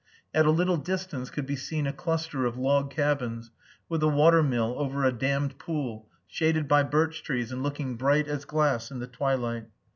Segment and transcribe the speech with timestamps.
[0.33, 3.51] At a little distance could be seen a cluster of log cabins,
[3.87, 8.27] with a water mill over a dammed pool shaded by birch trees and looking bright
[8.27, 9.67] as glass in the twilight.